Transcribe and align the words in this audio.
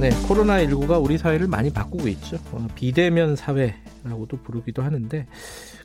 네, 0.00 0.08
코로나19가 0.08 1.04
우리 1.04 1.18
사회를 1.18 1.46
많이 1.46 1.70
바꾸고 1.70 2.08
있죠. 2.08 2.38
어, 2.52 2.66
비대면 2.74 3.36
사회라고도 3.36 4.38
부르기도 4.38 4.82
하는데 4.82 5.26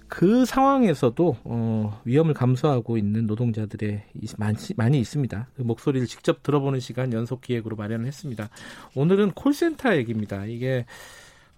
그 0.08 0.46
상황에서도 0.46 1.36
어, 1.44 2.02
위험을 2.06 2.34
감수하고 2.34 2.98
있는 2.98 3.28
노동자들의 3.28 4.04
많이, 4.38 4.58
많이 4.78 5.00
있습니다. 5.02 5.50
그 5.58 5.62
목소리를 5.64 6.08
직접 6.08 6.44
들어보는 6.44 6.80
시간 6.80 7.12
연속 7.12 7.42
기획으로 7.42 7.76
마련을 7.76 8.06
했습니다. 8.06 8.48
오늘은 8.96 9.32
콜센터 9.32 9.98
얘기입니다. 9.98 10.46
이게 10.46 10.86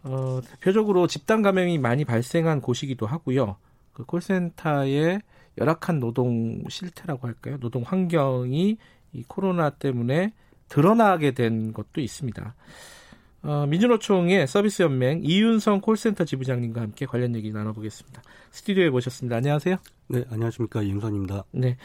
어, 0.02 0.42
대표적으로 0.44 1.05
집단 1.05 1.44
감염이 1.44 1.77
많이 1.77 2.05
발생한 2.05 2.61
곳이기도 2.61 3.05
하고요. 3.05 3.58
그 3.94 4.03
콜센터의 4.03 5.21
열악한 5.59 5.99
노동 5.99 6.64
실태라고 6.67 7.27
할까요? 7.27 7.59
노동 7.59 7.83
환경이 7.83 8.77
이 9.14 9.23
코로나 9.27 9.69
때문에 9.69 10.33
드러나게 10.70 11.32
된 11.32 11.73
것도 11.73 12.02
있습니다. 12.02 12.56
어, 13.44 13.66
민주노총의 13.68 14.48
서비스 14.48 14.82
연맹 14.82 15.22
이윤성 15.23 15.82
콜센터 15.82 16.26
지부장님과 16.26 16.82
함께 16.82 17.06
관련 17.06 17.36
얘기 17.36 17.52
나눠보겠습니다. 17.52 18.22
스튜디오에 18.52 18.90
모셨습니다. 18.90 19.38
안녕하세요. 19.38 19.78
네, 20.08 20.26
안녕하십니까 20.30 20.82
이윤성입니다. 20.82 21.45
네, 21.52 21.78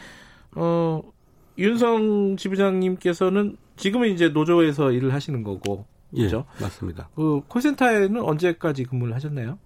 어, 0.57 1.03
윤성 1.59 2.37
지부장님께서는 2.37 3.57
지금은 3.77 4.09
이제 4.09 4.29
노조에서 4.31 4.93
일을 4.93 5.13
하시는 5.13 5.43
거고, 5.43 5.87
그렇죠? 6.15 6.47
예, 6.59 6.63
맞습니다. 6.63 7.11
그 7.15 7.43
콜센터에는 7.49 8.21
언제까지 8.21 8.85
근무를 8.85 9.15
하셨나요? 9.15 9.59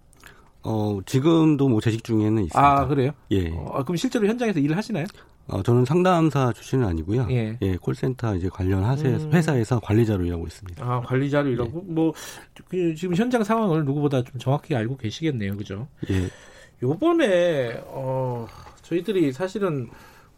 어, 0.67 0.98
지금도 1.06 1.69
뭐 1.69 1.81
재직 1.81 2.03
중에는 2.03 2.42
있습니다. 2.42 2.61
아, 2.61 2.86
그래요? 2.89 3.12
예. 3.31 3.50
어, 3.50 3.84
그럼 3.84 3.97
실제로 3.97 4.27
현장에서 4.27 4.59
일을 4.59 4.77
하시나요? 4.77 5.06
어, 5.47 5.62
저는 5.62 5.84
상담사 5.84 6.53
출신은 6.53 6.84
아니고요. 6.89 7.28
예. 7.31 7.56
예, 7.62 7.77
콜센터 7.77 8.34
이제 8.34 8.48
관련 8.48 8.83
하세, 8.83 9.09
음. 9.09 9.31
회사에서 9.33 9.78
관리자로 9.78 10.25
일하고 10.25 10.44
있습니다. 10.44 10.84
아, 10.84 11.00
관리자로 11.03 11.48
일하고, 11.50 11.83
뭐, 11.83 12.12
그 12.69 12.97
지금 12.97 13.14
현장 13.14 13.44
상황을 13.44 13.84
누구보다 13.84 14.22
좀 14.25 14.41
정확히 14.41 14.75
알고 14.75 14.97
계시겠네요. 14.97 15.56
그죠? 15.56 15.87
예. 16.11 16.28
요번에, 16.83 17.81
어, 17.87 18.48
저희들이 18.83 19.33
사실은 19.33 19.89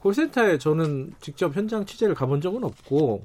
콜센터에 0.00 0.58
저는 0.58 1.14
직접 1.20 1.56
현장 1.56 1.86
취재를 1.86 2.14
가본 2.14 2.42
적은 2.42 2.64
없고, 2.64 3.24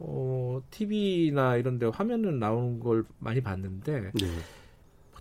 어, 0.00 0.60
TV나 0.70 1.56
이런 1.56 1.78
데 1.78 1.86
화면은 1.86 2.38
나오는 2.38 2.78
걸 2.78 3.04
많이 3.18 3.40
봤는데, 3.40 4.10
네. 4.12 4.26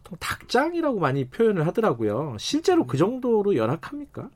보통 0.04 0.18
닭장이라고 0.20 1.00
많이 1.00 1.26
표현을 1.26 1.68
하더라고요. 1.68 2.36
실제로 2.40 2.86
그 2.86 2.98
정도로 2.98 3.56
열악합니까? 3.56 4.30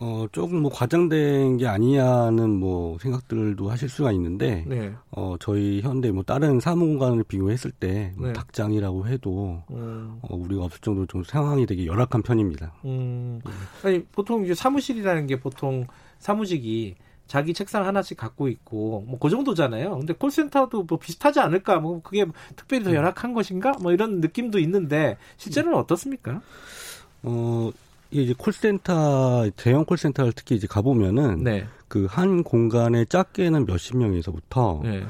어, 0.00 0.26
조금 0.30 0.62
뭐 0.62 0.70
과장된 0.70 1.56
게 1.56 1.66
아니냐는 1.66 2.50
뭐 2.50 2.98
생각들도 2.98 3.68
하실 3.68 3.88
수가 3.88 4.12
있는데, 4.12 4.64
네. 4.68 4.92
어, 5.10 5.34
저희 5.40 5.80
현대 5.80 6.12
뭐 6.12 6.22
다른 6.22 6.60
사무공간을 6.60 7.24
비교했을 7.24 7.72
때, 7.72 8.12
뭐 8.16 8.28
네. 8.28 8.32
닭장이라고 8.32 9.08
해도, 9.08 9.60
음, 9.72 10.20
어, 10.22 10.36
우리가 10.36 10.62
없을 10.62 10.80
정도로 10.80 11.06
좀 11.06 11.24
상황이 11.24 11.66
되게 11.66 11.84
열악한 11.84 12.22
편입니다. 12.22 12.74
음. 12.84 13.40
아니, 13.82 14.04
보통 14.04 14.44
이제 14.44 14.54
사무실이라는 14.54 15.26
게 15.26 15.40
보통 15.40 15.84
사무직이 16.20 16.94
자기 17.28 17.54
책상 17.54 17.86
하나씩 17.86 18.16
갖고 18.16 18.48
있고, 18.48 19.04
뭐, 19.06 19.18
그 19.18 19.30
정도잖아요. 19.30 19.98
근데 19.98 20.12
콜센터도 20.14 20.84
뭐 20.84 20.98
비슷하지 20.98 21.38
않을까? 21.38 21.78
뭐, 21.78 22.02
그게 22.02 22.26
특별히 22.56 22.82
더 22.82 22.94
열악한 22.94 23.34
것인가? 23.34 23.72
뭐, 23.80 23.92
이런 23.92 24.20
느낌도 24.20 24.58
있는데, 24.58 25.16
실제로는 25.36 25.78
어떻습니까? 25.78 26.40
어, 27.22 27.70
이제 28.10 28.34
콜센터, 28.36 29.50
대형 29.56 29.84
콜센터를 29.84 30.32
특히 30.32 30.56
이제 30.56 30.66
가보면은, 30.66 31.44
네. 31.44 31.66
그한 31.88 32.44
공간에 32.44 33.04
작게는 33.04 33.66
몇십 33.66 33.96
명에서부터 33.96 34.80
네. 34.84 35.02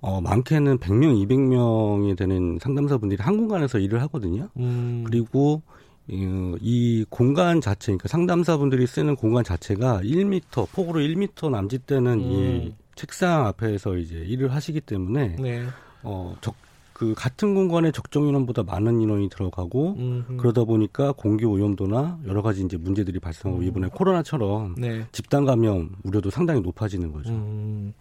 어 0.00 0.20
많게는 0.20 0.78
100명, 0.78 1.26
200명이 1.26 2.16
되는 2.16 2.58
상담사분들이 2.60 3.20
한 3.20 3.36
공간에서 3.36 3.78
일을 3.78 4.00
하거든요. 4.02 4.48
음. 4.58 5.02
그리고 5.04 5.62
이, 6.08 6.56
이 6.60 7.04
공간 7.10 7.60
자체, 7.60 7.86
그러니까 7.86 8.08
상담사분들이 8.08 8.86
쓰는 8.86 9.14
공간 9.14 9.44
자체가 9.44 10.00
1m 10.02 10.70
폭으로 10.72 11.00
1m 11.00 11.50
남짓되는 11.50 12.20
이 12.20 12.66
음. 12.66 12.74
책상 12.94 13.46
앞에서 13.46 13.96
이제 13.96 14.16
일을 14.16 14.52
하시기 14.52 14.80
때문에 14.80 15.36
네. 15.38 15.66
어, 16.02 16.34
적, 16.40 16.54
그 16.92 17.14
같은 17.14 17.54
공간에 17.54 17.92
적정 17.92 18.26
인원보다 18.26 18.64
많은 18.64 19.00
인원이 19.00 19.28
들어가고 19.28 19.94
음. 19.98 20.36
그러다 20.38 20.64
보니까 20.64 21.12
공기 21.12 21.44
오염도나 21.44 22.20
여러 22.26 22.42
가지 22.42 22.64
이제 22.64 22.76
문제들이 22.76 23.20
발생하고 23.20 23.62
음. 23.62 23.66
이번에 23.68 23.88
코로나처럼 23.88 24.74
네. 24.76 25.04
집단 25.12 25.44
감염 25.44 25.90
우려도 26.02 26.30
상당히 26.30 26.60
높아지는 26.60 27.12
거죠. 27.12 27.30
음. 27.30 27.92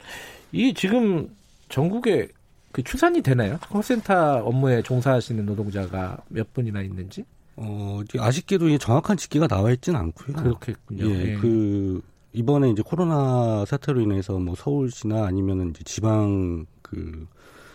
이 0.51 0.73
지금 0.73 1.29
전국에 1.69 2.29
그 2.71 2.81
추산이 2.81 3.21
되나요? 3.21 3.59
콜센터 3.69 4.43
업무에 4.45 4.81
종사하시는 4.81 5.45
노동자가 5.45 6.17
몇 6.29 6.51
분이나 6.53 6.81
있는지? 6.81 7.23
어, 7.57 8.01
아쉽게도 8.17 8.69
이 8.69 8.79
정확한 8.79 9.17
집계가 9.17 9.47
나와 9.47 9.71
있지는 9.71 9.99
않고요. 9.99 10.35
그렇겠군요. 10.35 11.05
예, 11.09 11.31
예. 11.33 11.35
그 11.37 12.01
이번에 12.33 12.69
이제 12.69 12.83
코로나 12.85 13.65
사태로 13.65 13.99
인해서 14.01 14.37
뭐 14.37 14.55
서울시나 14.55 15.25
아니면은 15.25 15.71
이제 15.71 15.83
지방 15.83 16.65
그 16.83 17.27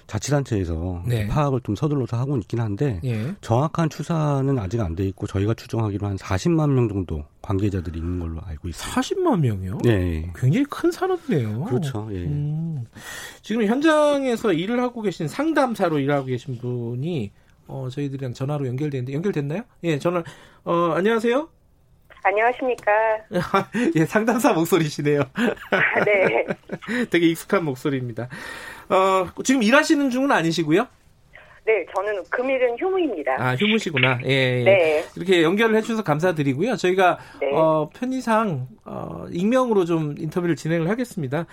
자치단체에서 0.06 1.04
네. 1.06 1.26
파악을 1.26 1.60
좀 1.62 1.74
서둘러서 1.74 2.16
하고 2.18 2.36
있긴 2.36 2.60
한데 2.60 3.00
예. 3.04 3.34
정확한 3.40 3.88
추사는 3.88 4.58
아직 4.58 4.80
안 4.80 4.94
돼 4.94 5.06
있고 5.06 5.26
저희가 5.26 5.54
추정하기로 5.54 6.06
한 6.06 6.16
40만 6.16 6.70
명 6.70 6.88
정도 6.88 7.24
관계자들이 7.40 7.98
있는 7.98 8.18
걸로 8.20 8.40
알고 8.44 8.68
있습니다. 8.68 9.00
40만 9.00 9.40
명이요? 9.40 9.78
네. 9.84 10.30
굉장히 10.36 10.66
큰 10.68 10.90
산업이네요. 10.90 11.64
그렇죠. 11.64 12.08
예. 12.12 12.18
음. 12.24 12.84
지금 13.42 13.64
현장에서 13.64 14.52
일을 14.52 14.80
하고 14.82 15.00
계신 15.02 15.28
상담사로 15.28 15.98
일하고 15.98 16.26
계신 16.26 16.58
분이 16.58 17.30
어, 17.72 17.88
저희들이랑 17.88 18.34
전화로 18.34 18.66
연결되는데 18.66 19.14
연결됐나요? 19.14 19.62
예, 19.84 19.98
전화. 19.98 20.22
어, 20.64 20.92
안녕하세요. 20.94 21.48
안녕하십니까. 22.22 22.92
예, 23.96 24.04
상담사 24.04 24.52
목소리시네요. 24.52 25.22
아, 25.70 26.04
네. 26.04 26.46
되게 27.10 27.26
익숙한 27.28 27.64
목소리입니다. 27.64 28.28
어, 28.90 29.26
지금 29.42 29.62
일하시는 29.62 30.10
중은 30.10 30.30
아니시고요? 30.30 30.86
네, 31.64 31.86
저는 31.94 32.24
금일은 32.28 32.76
휴무입니다. 32.78 33.36
아, 33.38 33.54
휴무시구나. 33.56 34.18
예, 34.26 34.60
예. 34.60 34.64
네. 34.64 35.04
이렇게 35.16 35.42
연결을 35.42 35.76
해주셔서 35.76 36.02
감사드리고요. 36.02 36.76
저희가 36.76 37.18
네. 37.40 37.50
어, 37.54 37.88
편의상 37.94 38.68
어, 38.84 39.24
익명으로 39.30 39.84
좀 39.84 40.14
인터뷰를 40.18 40.56
진행을 40.56 40.90
하겠습니다. 40.90 41.46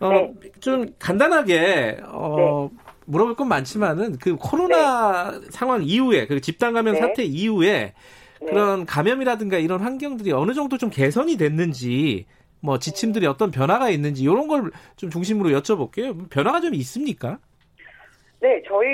어, 0.00 0.08
네. 0.10 0.32
좀 0.60 0.86
간단하게 0.98 1.98
어, 2.06 2.70
물어볼 3.06 3.34
건 3.36 3.48
많지만은 3.48 4.18
그 4.18 4.36
코로나 4.36 5.40
상황 5.50 5.82
이후에 5.82 6.26
그 6.26 6.40
집단 6.40 6.72
감염 6.74 6.94
네. 6.94 7.00
사태 7.00 7.22
이후에 7.22 7.94
네. 8.40 8.46
그런 8.46 8.84
감염이라든가 8.84 9.58
이런 9.58 9.80
환경들이 9.80 10.32
어느 10.32 10.52
정도 10.52 10.76
좀 10.78 10.90
개선이 10.90 11.36
됐는지 11.36 12.26
뭐 12.60 12.78
지침들이 12.78 13.26
어떤 13.26 13.50
변화가 13.50 13.90
있는지 13.90 14.22
이런 14.22 14.48
걸 14.48 14.70
좀 14.96 15.10
중심으로 15.10 15.50
여쭤볼게요. 15.60 16.28
변화가 16.30 16.60
좀 16.60 16.74
있습니까? 16.74 17.38
네, 18.40 18.62
저희 18.68 18.88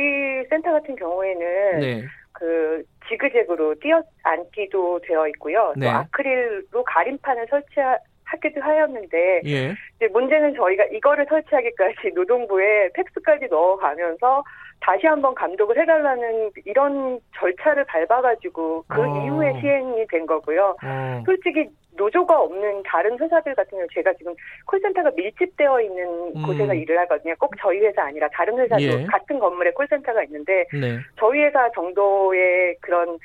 센터 0.51 0.71
같은 0.73 0.95
경우에는 0.97 1.81
네. 1.81 2.05
그 2.33 2.83
지그재그로 3.09 3.75
뛰어 3.81 4.03
앉기도 4.23 5.01
되어 5.07 5.27
있고요. 5.29 5.73
네. 5.77 5.87
또 5.87 5.91
아크릴로 5.91 6.85
가림판을 6.85 7.47
설치하 7.51 7.97
기도 8.41 8.61
하였는데 8.61 9.43
예. 9.47 9.75
이제 9.97 10.09
문제는 10.13 10.55
저희가 10.55 10.85
이거를 10.85 11.27
설치하기까지 11.29 12.13
노동부에 12.15 12.91
팩스까지 12.95 13.47
넣어가면서 13.51 14.45
다시 14.81 15.07
한번 15.07 15.35
감독을 15.35 15.79
해달라는 15.79 16.51
이런 16.65 17.21
절차를 17.39 17.85
밟아가지고 17.85 18.85
그 18.89 19.01
어. 19.01 19.25
이후에 19.25 19.61
시행이 19.61 20.07
된 20.09 20.27
거고요. 20.27 20.77
어. 20.83 21.23
솔직히 21.25 21.69
노조가 21.97 22.41
없는 22.41 22.83
다른 22.85 23.19
회사들 23.19 23.55
같은 23.55 23.79
경우 23.79 23.87
제가 23.93 24.13
지금 24.15 24.35
콜센터가 24.67 25.11
밀집되어 25.15 25.81
있는 25.83 26.33
음. 26.35 26.43
곳에서 26.47 26.75
일을 26.75 26.99
하거든요. 27.01 27.35
꼭 27.39 27.53
저희 27.61 27.81
회사 27.81 28.03
아니라 28.03 28.29
다른 28.33 28.59
회사도 28.59 28.83
예. 28.83 29.05
같은 29.05 29.39
건물에 29.39 29.71
콜센터가 29.73 30.25
있는데 30.25 30.67
네. 30.73 30.99
저희 31.19 31.43
회사 31.43 31.71
정도의 31.73 32.77
그런 32.81 33.19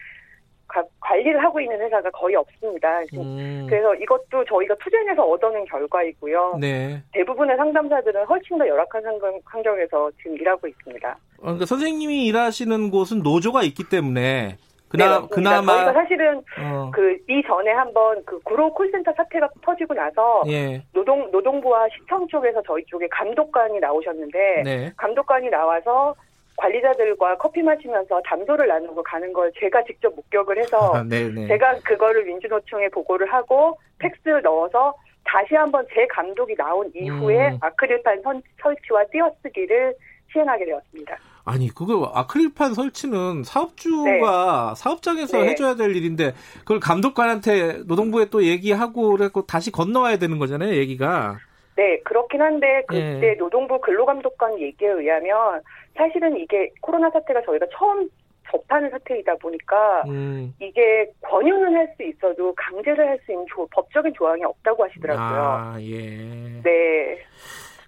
가- 0.67 0.83
관리를 0.99 1.43
하고 1.43 1.59
있는 1.59 1.79
회사가 1.81 2.09
거의 2.11 2.35
없습니다. 2.35 2.99
음. 3.13 3.65
그래서 3.69 3.95
이것도 3.95 4.43
저희가 4.45 4.75
투쟁해서 4.83 5.23
얻어낸 5.23 5.65
결과이고요. 5.65 6.57
네. 6.59 7.01
대부분의 7.13 7.55
상담사들은 7.57 8.25
훨씬 8.25 8.57
더 8.57 8.67
열악한 8.67 9.05
환경- 9.05 9.39
환경에서 9.45 10.11
지금 10.17 10.35
일하고 10.35 10.67
있습니다. 10.67 11.09
어, 11.09 11.41
그러니까 11.41 11.65
선생님이 11.65 12.25
일하시는 12.25 12.91
곳은 12.91 13.21
노조가 13.23 13.63
있기 13.63 13.87
때문에 13.89 14.21
네, 14.49 14.57
그나 14.89 15.05
맞습니다. 15.19 15.35
그나마 15.35 15.73
저희가 15.75 15.93
사실은 15.93 16.37
어, 16.59 16.91
그 16.93 17.17
이전에 17.29 17.71
한번 17.71 18.23
그 18.25 18.39
구로 18.41 18.73
콜센터 18.73 19.11
사태가 19.17 19.49
터지고 19.61 19.93
나서 19.93 20.43
예. 20.47 20.81
노동 20.93 21.29
노동부와 21.31 21.87
시청 21.97 22.25
쪽에서 22.27 22.61
저희 22.65 22.83
쪽에 22.85 23.07
감독관이 23.09 23.79
나오셨는데 23.79 24.61
네. 24.63 24.91
감독관이 24.97 25.49
나와서 25.49 26.15
관리자들과 26.57 27.37
커피 27.37 27.61
마시면서 27.61 28.19
담소를 28.25 28.67
나누고 28.67 29.01
가는 29.03 29.31
걸 29.31 29.51
제가 29.59 29.83
직접 29.85 30.13
목격을 30.15 30.57
해서 30.57 30.93
아, 30.95 31.03
네, 31.03 31.29
네. 31.29 31.47
제가 31.47 31.75
그거를 31.85 32.25
민주노총에 32.25 32.89
보고를 32.89 33.31
하고 33.31 33.79
팩스를 33.99 34.41
넣어서 34.41 34.93
다시 35.23 35.55
한번 35.55 35.85
제 35.93 36.05
감독이 36.07 36.55
나온 36.55 36.91
이후에 36.95 37.49
음. 37.49 37.57
아크릴판 37.61 38.21
선- 38.23 38.41
설치와 38.61 39.05
띄어쓰기를 39.11 39.93
시행하게 40.33 40.65
되었습니다. 40.65 41.17
아니 41.45 41.69
그거 41.73 42.11
아크릴판 42.13 42.73
설치는 42.73 43.43
사업주가 43.43 44.73
사업장에서 44.75 45.37
네. 45.41 45.49
해줘야 45.49 45.75
될 45.75 45.95
일인데 45.95 46.33
그걸 46.59 46.79
감독관한테 46.81 47.83
노동부에 47.87 48.25
또 48.29 48.43
얘기하고 48.43 49.11
그래고 49.11 49.45
다시 49.45 49.71
건너와야 49.71 50.17
되는 50.17 50.39
거잖아요 50.39 50.73
얘기가 50.75 51.37
네, 51.77 51.99
그렇긴 52.03 52.41
한데 52.41 52.83
그때 52.87 53.29
예. 53.29 53.33
노동부 53.35 53.79
근로감독관 53.79 54.59
얘기에 54.59 54.89
의하면 54.89 55.61
사실은 55.97 56.37
이게 56.37 56.69
코로나 56.81 57.09
사태가 57.09 57.41
저희가 57.45 57.65
처음 57.77 58.09
접하는 58.49 58.89
사태이다 58.89 59.35
보니까 59.37 60.03
음. 60.07 60.53
이게 60.61 61.09
권유는 61.21 61.75
할 61.75 61.87
수 61.97 62.03
있어도 62.03 62.53
강제를 62.55 63.05
할 63.07 63.19
수 63.25 63.31
있는 63.33 63.45
조- 63.53 63.67
법적인 63.71 64.13
조항이 64.13 64.43
없다고 64.45 64.85
하시더라고요. 64.85 65.41
아 65.41 65.77
예. 65.81 66.61
네, 66.63 67.19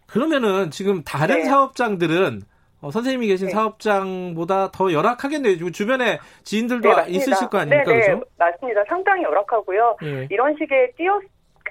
그러면은 0.07 0.69
지금 0.71 1.01
다른 1.03 1.38
네. 1.38 1.44
사업장들은 1.45 2.41
어, 2.81 2.91
선생님이 2.91 3.27
계신 3.27 3.47
네. 3.47 3.53
사업장보다 3.53 4.71
더 4.71 4.91
열악하겠네요. 4.91 5.57
지금 5.57 5.71
주변에 5.71 6.17
지인들도 6.44 6.89
네. 6.95 7.03
있으실 7.09 7.50
거 7.50 7.57
아닙니까, 7.59 7.83
네, 7.91 7.94
네, 8.00 8.00
그죠? 8.13 8.23
맞습니다. 8.38 8.83
상당히 8.88 9.23
열악하고요. 9.23 9.97
예. 10.03 10.27
이런 10.31 10.56
식의 10.57 10.94
띄어 10.95 11.19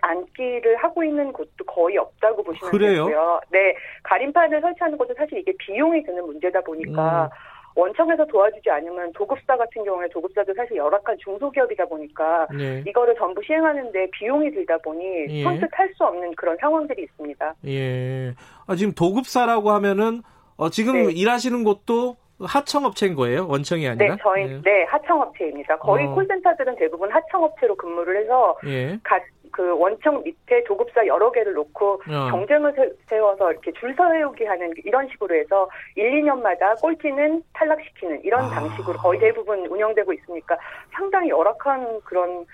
앉기를 0.03 0.77
하고 0.77 1.03
있는 1.05 1.33
곳도 1.33 1.65
거의 1.65 1.97
없다고 1.99 2.43
보시면 2.43 2.71
그래요? 2.71 3.07
되고요. 3.07 3.41
네, 3.51 3.75
가림판을 4.05 4.61
설치하는 4.61 4.99
것도 4.99 5.15
사실 5.15 5.39
이게 5.39 5.53
비용이 5.59 6.03
드는 6.05 6.25
문제다 6.27 6.61
보니까 6.63 7.25
음. 7.25 7.29
원청에서 7.77 8.27
도와주지 8.27 8.69
않으면 8.71 9.13
도급사 9.13 9.57
같은 9.57 9.85
경우에 9.85 10.09
도급사도 10.09 10.53
사실 10.55 10.77
열악한 10.79 11.17
중소기업이다 11.23 11.85
보니까 11.87 12.49
네. 12.57 12.83
이거를 12.89 13.15
전부 13.17 13.41
시행하는데 13.45 14.11
비용이 14.11 14.51
들다 14.51 14.79
보니 14.79 15.27
예. 15.29 15.43
선뜻 15.45 15.69
할 15.73 15.89
수 15.95 16.05
없는 16.05 16.35
그런 16.35 16.57
상황들이 16.61 17.03
있습니다. 17.05 17.55
예. 17.67 18.35
아, 18.67 18.75
지금 18.75 18.93
도급사라고 18.95 19.71
하면은 19.71 20.23
어, 20.57 20.71
지금 20.71 20.95
네. 20.95 21.13
일하시는 21.13 21.63
곳도 21.63 22.17
하청업체인 22.41 23.15
거예요? 23.15 23.47
원청이 23.49 23.87
아니라? 23.89 24.15
네, 24.15 24.21
저희 24.23 24.43
예. 24.45 24.61
네 24.63 24.85
하청업체입니다. 24.89 25.79
거의 25.79 26.07
어. 26.07 26.15
콜센터들은 26.15 26.77
대부분 26.77 27.11
하청업체로 27.13 27.77
근무를 27.77 28.23
해서 28.23 28.57
예. 28.67 28.99
가- 29.05 29.21
그 29.59 29.77
원청 29.77 30.23
밑에 30.23 30.63
도급사 30.63 31.05
여러 31.09 31.33
개를 31.33 31.53
놓고 31.55 31.95
어. 31.95 32.31
경쟁을 32.31 32.73
세- 32.77 32.93
세워서 33.09 33.51
이렇게 33.51 33.73
줄 33.73 33.93
서세우기 33.93 34.45
하는 34.45 34.73
이런 34.85 35.09
식으로 35.09 35.35
해서 35.35 35.69
1, 35.97 36.23
2년마다 36.23 36.81
꼴찌는 36.81 37.43
탈락시키는 37.55 38.23
이런 38.23 38.45
아. 38.45 38.51
방식으로 38.51 38.97
거의 38.99 39.19
대부분 39.19 39.67
운영되고 39.67 40.13
있으니까 40.13 40.57
상당히 40.93 41.31
열악한 41.31 42.03
그런 42.05 42.47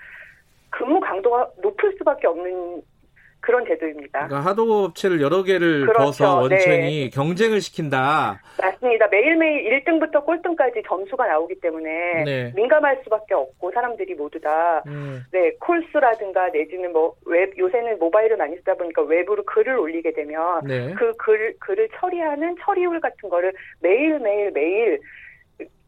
근무 0.71 0.99
강도가 0.99 1.47
높을 1.61 1.93
수밖에 1.99 2.25
없는 2.25 2.81
그런 3.45 3.65
제도입니다. 3.65 4.27
그러니까 4.27 4.49
하도급업체를 4.49 5.21
여러 5.21 5.43
개를 5.43 5.85
그렇죠. 5.85 6.05
둬서 6.05 6.39
원청이 6.41 7.03
네. 7.05 7.09
경쟁을 7.09 7.61
시킨다. 7.61 8.41
맞습니다. 8.59 9.07
매일매일 9.07 9.83
1등부터 9.83 10.25
꼴등까지 10.25 10.81
점수가 10.87 11.27
나오기 11.27 11.59
때문에 11.61 12.23
네. 12.25 12.53
민감할 12.55 12.99
수밖에 13.03 13.35
없고 13.35 13.71
사람들이 13.71 14.15
모두 14.15 14.39
다 14.39 14.81
음. 14.87 15.23
네, 15.31 15.51
콜 15.59 15.80
수라든가 15.80 16.49
내지는 16.49 16.91
뭐 16.91 17.15
웹 17.25 17.57
요새는 17.57 17.99
모바일을 17.99 18.37
많이 18.37 18.55
쓰다 18.57 18.75
보니까 18.75 19.01
웹으로 19.03 19.43
글을 19.43 19.77
올리게 19.77 20.11
되면 20.13 20.65
네. 20.65 20.93
그 20.93 21.11
글, 21.17 21.53
글을 21.59 21.89
처리하는 21.99 22.55
처리율 22.63 22.99
같은 22.99 23.29
거를 23.29 23.53
매일매일 23.81 24.51
매일 24.51 24.99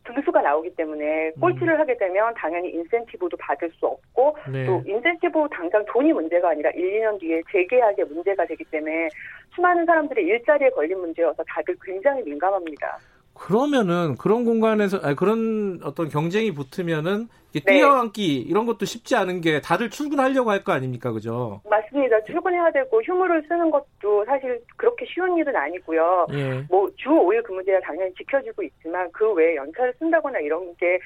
등수가 0.07 0.41
나오기 0.41 0.75
때문에 0.75 1.29
음. 1.35 1.39
꼴찌를 1.39 1.79
하게 1.79 1.97
되면 1.97 2.33
당연히 2.35 2.69
인센티브도 2.69 3.37
받을 3.37 3.69
수 3.71 3.85
없고 3.85 4.37
네. 4.51 4.65
또 4.65 4.81
인센티브 4.85 5.47
당장 5.51 5.83
돈이 5.85 6.13
문제가 6.13 6.49
아니라 6.49 6.69
1, 6.71 7.01
2년 7.01 7.19
뒤에 7.19 7.41
재계약의 7.51 8.05
문제가 8.05 8.45
되기 8.45 8.63
때문에 8.65 9.09
수많은 9.55 9.85
사람들이 9.85 10.23
일자리에 10.25 10.69
걸린 10.69 10.99
문제여서 10.99 11.43
다들 11.47 11.75
굉장히 11.81 12.23
민감합니다. 12.23 12.97
그러면은 13.39 14.15
그런 14.17 14.45
공간에서 14.45 14.97
아니, 15.03 15.15
그런 15.15 15.79
어떤 15.83 16.09
경쟁이 16.09 16.51
붙으면은 16.53 17.27
네. 17.53 17.59
뛰어앉기 17.65 18.35
이런 18.41 18.65
것도 18.65 18.85
쉽지 18.85 19.15
않은 19.15 19.41
게 19.41 19.61
다들 19.61 19.89
출근하려고 19.89 20.51
할 20.51 20.63
거 20.63 20.73
아닙니까, 20.73 21.11
그죠? 21.11 21.61
맞습니다. 21.69 22.21
출근해야 22.23 22.71
되고 22.71 23.01
휴무를 23.01 23.43
쓰는 23.47 23.71
것도 23.71 24.25
사실 24.25 24.59
그렇게 24.75 25.05
쉬운 25.05 25.37
일은 25.37 25.55
아니고요. 25.55 26.27
예. 26.33 26.65
뭐주 26.69 27.09
5일 27.09 27.43
근무제가 27.43 27.79
당연히 27.81 28.13
지켜지고 28.15 28.63
있지만 28.63 29.09
그 29.11 29.31
외에 29.33 29.55
연차를 29.55 29.93
쓴다거나 29.99 30.39
이런 30.39 30.73
게 30.77 30.99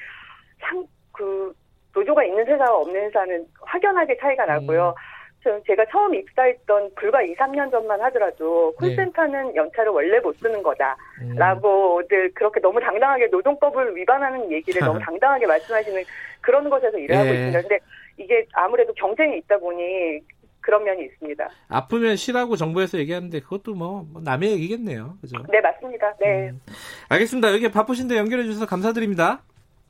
상 0.60 0.84
그 1.14 1.52
노조가 1.94 2.24
있는 2.24 2.46
회사와 2.46 2.78
없는 2.78 2.98
회사는 3.02 3.44
확연하게 3.60 4.16
차이가 4.18 4.46
나고요. 4.46 4.94
저- 4.96 5.11
제가 5.42 5.84
처음 5.90 6.14
입사했던 6.14 6.92
불과 6.94 7.22
2, 7.22 7.34
3년 7.34 7.70
전만 7.70 8.00
하더라도 8.02 8.72
네. 8.80 8.88
콜센터는 8.88 9.56
연차를 9.56 9.90
원래 9.90 10.20
못 10.20 10.36
쓰는 10.38 10.62
거다. 10.62 10.96
음. 11.20 11.34
라고들 11.36 12.32
그렇게 12.34 12.60
너무 12.60 12.80
당당하게 12.80 13.26
노동법을 13.26 13.96
위반하는 13.96 14.50
얘기를 14.50 14.80
너무 14.80 14.98
당당하게 15.04 15.46
말씀하시는 15.46 16.02
그런 16.40 16.68
곳에서 16.70 16.98
일을 16.98 17.16
하고 17.16 17.28
예. 17.28 17.32
있습니다. 17.32 17.60
근데 17.62 17.78
이게 18.18 18.46
아무래도 18.52 18.92
경쟁이 18.94 19.38
있다 19.38 19.58
보니 19.58 20.20
그런 20.60 20.84
면이 20.84 21.04
있습니다. 21.04 21.48
아프면 21.68 22.16
쉬라고 22.16 22.56
정부에서 22.56 22.98
얘기하는데 22.98 23.40
그것도 23.40 23.74
뭐, 23.74 24.06
뭐 24.10 24.22
남의 24.22 24.52
얘기겠네요. 24.52 25.16
그죠? 25.20 25.38
네, 25.50 25.60
맞습니다. 25.60 26.14
네. 26.20 26.50
음. 26.50 26.60
알겠습니다. 27.08 27.52
여기 27.52 27.70
바쁘신데 27.70 28.16
연결해 28.16 28.44
주셔서 28.44 28.66
감사드립니다. 28.66 29.42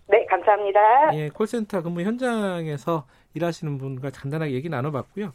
네, 0.08 0.26
감사합니다. 0.26 1.14
예, 1.14 1.28
콜센터 1.30 1.82
근무 1.82 2.02
현장에서 2.02 3.06
일하시는 3.34 3.78
분과 3.78 4.10
간단하게 4.10 4.52
얘기 4.52 4.68
나눠봤고요. 4.68 5.32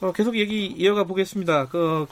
어, 0.00 0.12
계속 0.12 0.36
얘기 0.36 0.66
이어가 0.66 1.04
보겠습니다. 1.04 1.68
그 1.68 2.06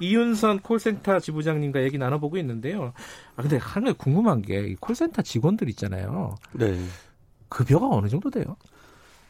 이윤선 0.00 0.60
콜센터 0.60 1.20
지부장님과 1.20 1.82
얘기 1.82 1.98
나눠보고 1.98 2.38
있는데요. 2.38 2.92
아 3.36 3.42
근데 3.42 3.56
하나 3.56 3.92
궁금한 3.92 4.42
게이 4.42 4.76
콜센터 4.76 5.22
직원들 5.22 5.68
있잖아요. 5.70 6.34
네. 6.52 6.76
급여가 7.48 7.88
어느 7.88 8.08
정도 8.08 8.30
돼요? 8.30 8.56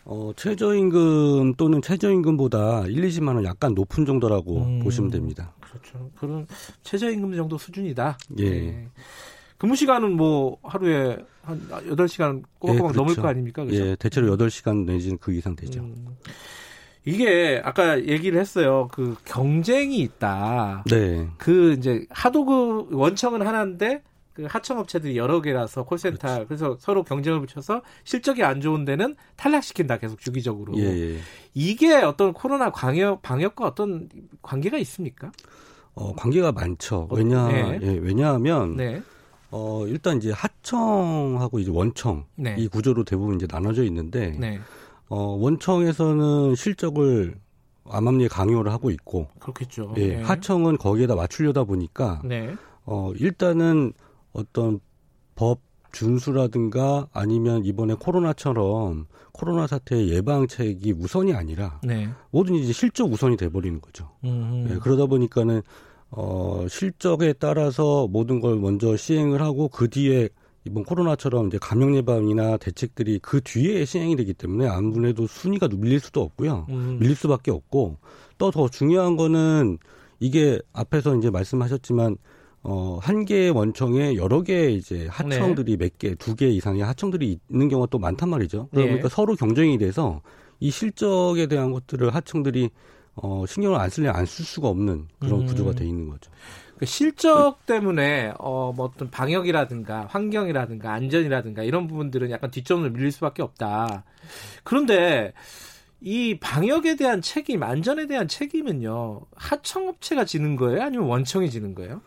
어, 0.07 0.33
최저임금 0.37 1.55
또는 1.55 1.81
최저임금보다 1.83 2.85
1, 2.87 3.03
20만 3.09 3.35
원 3.35 3.45
약간 3.45 3.75
높은 3.75 4.05
정도라고 4.05 4.59
음. 4.59 4.79
보시면 4.81 5.11
됩니다. 5.11 5.53
그렇죠. 5.61 6.11
그런 6.19 6.47
최저임금 6.83 7.35
정도 7.37 7.59
수준이다. 7.59 8.19
예. 8.41 8.89
근무 9.65 9.77
시간은 9.77 10.15
뭐 10.15 10.59
하루에 10.63 11.17
한 11.41 11.59
8시간 11.69 12.43
꼬박꼬박 12.59 12.93
예, 12.93 12.97
넘을 12.97 13.15
그렇죠. 13.15 13.23
거 13.23 13.29
아닙니까? 13.29 13.65
그죠? 13.65 13.83
예, 13.83 13.97
대체로 13.97 14.37
8시간 14.37 14.85
내지는 14.85 15.17
그 15.17 15.33
이상 15.33 15.57
되죠. 15.57 15.81
음. 15.81 16.19
이게 17.07 17.63
아까 17.65 17.99
얘기를 17.99 18.39
했어요. 18.39 18.89
그 18.93 19.17
경쟁이 19.25 20.01
있다. 20.01 20.85
네. 20.91 21.31
그 21.39 21.73
이제 21.79 22.05
하도 22.11 22.45
그 22.45 22.89
원청은 22.91 23.47
하나인데 23.47 24.03
그 24.35 24.45
하청업체들이 24.47 25.17
여러 25.17 25.41
개라서 25.41 25.85
콜센터 25.85 26.29
그렇죠. 26.29 26.47
그래서 26.47 26.77
서로 26.79 27.03
경쟁을 27.03 27.41
붙여서 27.41 27.81
실적이 28.05 28.43
안 28.45 28.61
좋은 28.61 28.85
데는 28.85 29.17
탈락시킨다 29.37 29.97
계속 29.97 30.21
주기적으로. 30.21 30.77
예, 30.77 30.83
예. 30.83 31.19
이게 31.55 31.95
어떤 31.95 32.35
코로나 32.35 32.71
방역 32.71 33.23
방역과 33.23 33.67
어떤 33.67 34.11
관계가 34.43 34.77
있습니까? 34.77 35.33
어, 35.95 36.13
관계가 36.15 36.53
많죠. 36.53 37.09
어, 37.11 37.15
왜냐, 37.15 37.49
네. 37.49 37.79
예, 37.81 37.99
왜냐하면, 38.03 38.77
네. 38.77 39.03
어, 39.57 39.87
일단 39.87 40.17
이제 40.17 40.33
하청하고 40.33 41.61
이제 41.61 41.71
원청, 41.71 42.25
네. 42.35 42.57
이 42.59 42.67
구조로 42.67 43.05
대부분 43.05 43.37
이제 43.37 43.47
나눠져 43.49 43.85
있는데, 43.85 44.37
네. 44.37 44.59
어, 45.09 45.17
원청에서는 45.17 46.57
실적을 46.57 47.37
암암리에 47.89 48.27
강요를 48.27 48.73
하고 48.73 48.91
있고, 48.91 49.29
그렇겠죠. 49.39 49.95
예, 49.99 50.17
네. 50.17 50.23
하청은 50.23 50.79
거기에다 50.79 51.15
맞추려다 51.15 51.63
보니까, 51.63 52.21
네. 52.25 52.53
어, 52.85 53.13
일단은 53.15 53.93
어떤 54.33 54.81
법 55.37 55.61
준수라든가 55.93 57.07
아니면 57.13 57.65
이번에 57.65 57.95
코로나처럼 57.95 59.07
코로나 59.31 59.69
사태의 59.69 60.09
예방책이 60.09 60.95
우선이 60.99 61.33
아니라 61.33 61.79
네. 61.85 62.09
모든 62.33 62.57
이제 62.57 62.73
실적 62.73 63.05
우선이 63.13 63.37
돼버리는 63.37 63.81
거죠. 63.81 64.11
음. 64.25 64.69
예, 64.69 64.79
그러다 64.81 65.07
보니까는 65.07 65.63
어, 66.17 66.67
실적에 66.69 67.33
따라서 67.33 68.07
모든 68.09 68.41
걸 68.41 68.57
먼저 68.57 68.97
시행을 68.97 69.43
하고 69.43 69.69
그 69.69 69.89
뒤에 69.89 70.29
이번 70.65 70.85
코로나처럼 70.85 71.49
이제 71.49 71.59
감염 71.61 71.95
예방이나 71.97 72.57
대책들이 72.57 73.19
그 73.21 73.41
뒤에 73.43 73.85
시행이 73.85 74.17
되기 74.17 74.33
때문에 74.33 74.67
아무래도 74.69 75.27
순위가 75.27 75.69
밀릴 75.69 76.01
수도 76.01 76.23
없고요. 76.23 76.67
음. 76.71 76.99
밀릴 77.01 77.17
수밖에 77.17 77.51
없고 77.51 77.99
또 78.39 78.51
더 78.51 78.69
중요한 78.69 79.17
거는 79.17 79.79
이게 80.21 80.61
앞에서 80.73 81.17
이제 81.17 81.31
말씀하셨지만 81.31 82.17
어, 82.63 82.99
한 83.03 83.25
개의 83.27 83.51
원청에 83.51 84.15
여러 84.17 84.43
개의 84.43 84.77
이제 84.77 85.07
하청들이 85.11 85.77
몇 85.77 85.99
개, 85.99 86.15
두 86.15 86.35
개 86.35 86.49
이상의 86.49 86.83
하청들이 86.83 87.39
있는 87.51 87.69
경우가 87.69 87.89
또 87.91 87.99
많단 87.99 88.31
말이죠. 88.31 88.69
그러니까 88.71 89.09
네. 89.09 89.15
서로 89.15 89.35
경쟁이 89.35 89.77
돼서 89.77 90.23
이 90.61 90.71
실적에 90.71 91.47
대한 91.47 91.73
것들을 91.73 92.15
하청들이 92.15 92.71
어, 93.17 93.45
신경을 93.47 93.79
안 93.79 93.91
쓸래 93.91 94.09
안쓸 94.09 94.45
수가 94.45 94.69
없는 94.69 95.09
그런 95.19 95.43
음. 95.43 95.47
구조가 95.47 95.73
돼 95.73 95.87
있는 95.87 96.09
거죠. 96.09 96.31
그 96.77 96.87
실적 96.87 97.65
때문에 97.67 98.33
어, 98.39 98.73
뭐 98.75 98.87
어떤 98.87 99.11
방역이라든가 99.11 100.07
환경이라든가 100.11 100.93
안전이라든가 100.93 101.63
이런 101.63 101.87
부분들은 101.87 102.31
약간 102.31 102.51
뒷전으로 102.51 102.91
밀릴 102.91 103.13
수밖에 103.13 103.43
없다. 103.43 104.05
그런데 104.65 105.33
이 106.01 106.39
방역에 106.39 106.97
대한 106.97 107.23
책임, 107.23 107.63
안전에 107.63 108.07
대한 108.07 108.27
책임은요 108.29 109.21
하청업체가 109.37 110.25
지는 110.25 110.57
거예요, 110.57 110.83
아니면 110.83 111.07
원청이 111.07 111.51
지는 111.51 111.75
거예요? 111.75 112.03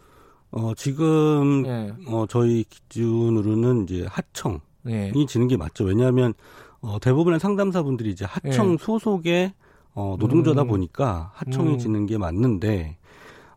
어, 0.52 0.74
지금 0.76 1.66
예, 1.66 1.94
어, 2.08 2.26
저희 2.30 2.64
기준으로는 2.66 3.84
이제 3.84 4.06
하청이 4.10 4.60
예, 4.88 5.12
지는 5.28 5.48
게 5.48 5.58
맞죠. 5.58 5.86
왜냐하면 5.86 6.34
어, 6.80 7.00
대부분의 7.00 7.40
상담사분들이 7.40 8.12
이제 8.12 8.26
하청 8.26 8.74
예. 8.74 8.78
소속의 8.78 9.54
어, 9.98 10.16
노동자다 10.20 10.62
음. 10.62 10.68
보니까 10.68 11.32
하청이 11.34 11.74
음. 11.74 11.78
지는 11.80 12.06
게 12.06 12.20
맞는데 12.20 12.98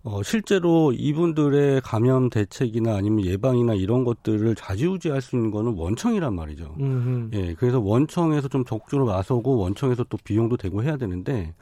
어, 0.02 0.22
실제로 0.22 0.90
이분들의 0.90 1.82
감염 1.82 2.30
대책이나 2.30 2.96
아니면 2.96 3.26
예방이나 3.26 3.74
이런 3.74 4.04
것들을 4.04 4.54
좌지우지할 4.54 5.20
수 5.20 5.36
있는 5.36 5.50
거는 5.50 5.74
원청이란 5.74 6.34
말이죠. 6.34 6.74
음, 6.80 7.30
예, 7.34 7.52
그래서 7.52 7.78
원청에서 7.78 8.48
좀 8.48 8.64
적극적으로 8.64 9.12
나서고 9.12 9.58
원청에서 9.58 10.04
또 10.04 10.16
비용도 10.24 10.56
되고 10.56 10.82
해야 10.82 10.96
되는데 10.96 11.52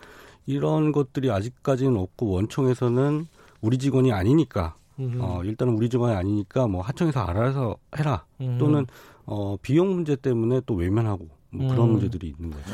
이런 0.46 0.92
것들이 0.92 1.32
아직까지는 1.32 1.96
없고 1.96 2.28
원청에서는 2.28 3.26
우리 3.60 3.78
직원이 3.78 4.12
아니니까 4.12 4.76
음, 5.00 5.18
어, 5.20 5.42
일단은 5.42 5.74
우리 5.74 5.88
직원이 5.88 6.14
아니니까 6.14 6.68
뭐 6.68 6.82
하청에서 6.82 7.18
알아서 7.18 7.76
해라 7.98 8.24
음. 8.40 8.58
또는 8.60 8.86
어, 9.26 9.56
비용 9.60 9.92
문제 9.92 10.14
때문에 10.14 10.60
또 10.66 10.74
외면하고 10.74 11.26
뭐 11.50 11.68
그런 11.68 11.88
음. 11.88 11.92
문제들이 11.94 12.28
있는 12.28 12.50
거죠. 12.50 12.70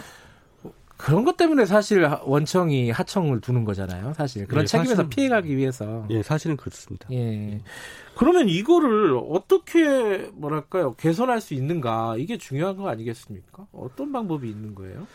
그런 0.97 1.25
것 1.25 1.37
때문에 1.37 1.67
사실 1.67 2.07
하- 2.07 2.21
원청이 2.25 2.91
하청을 2.91 3.41
두는 3.41 3.65
거잖아요. 3.65 4.15
사실 4.15 4.47
그런 4.47 4.63
예, 4.63 4.67
책임에서 4.67 5.03
사실은- 5.03 5.11
피해가기 5.11 5.57
위해서. 5.57 6.07
예, 6.11 6.23
사실은 6.23 6.57
그렇습니다. 6.57 7.09
예. 7.13 7.61
그러면 8.17 8.49
이거를 8.49 9.19
어떻게 9.31 10.31
뭐랄까요 10.35 10.95
개선할 10.95 11.41
수 11.41 11.55
있는가 11.55 12.17
이게 12.19 12.39
중요한 12.39 12.77
거 12.77 12.89
아니겠습니까? 12.89 13.67
어떤 13.73 14.13
방법이 14.13 14.49
있는 14.49 14.75
거예요? 14.75 15.07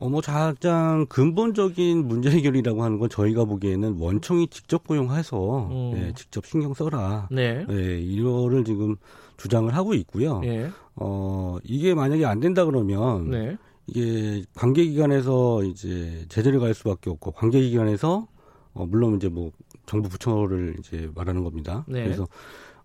어, 0.00 0.08
뭐 0.08 0.20
가장 0.20 1.06
근본적인 1.08 2.08
문제 2.08 2.28
해결이라고 2.28 2.82
하는 2.82 2.98
건 2.98 3.08
저희가 3.08 3.44
보기에는 3.44 3.98
원청이 4.00 4.48
직접 4.48 4.84
고용해서 4.86 5.68
음. 5.70 5.92
예, 5.96 6.12
직접 6.14 6.44
신경 6.44 6.74
써라. 6.74 7.28
네. 7.30 7.64
예, 7.70 7.98
이거를 8.00 8.64
지금 8.64 8.96
주장을 9.36 9.72
하고 9.74 9.94
있고요. 9.94 10.40
예. 10.44 10.70
어, 10.96 11.58
이게 11.62 11.94
만약에 11.94 12.24
안 12.26 12.40
된다 12.40 12.64
그러면 12.64 13.30
네. 13.30 13.56
이게 13.86 14.44
관계기관에서 14.54 15.64
이제 15.64 16.24
제재를 16.28 16.60
갈 16.60 16.74
수밖에 16.74 17.10
없고 17.10 17.32
관계기관에서 17.32 18.26
어, 18.74 18.86
물론 18.86 19.16
이제 19.16 19.28
뭐 19.28 19.50
정부 19.86 20.08
부처를 20.08 20.76
이제 20.78 21.10
말하는 21.14 21.44
겁니다. 21.44 21.84
네. 21.88 22.04
그래서 22.04 22.26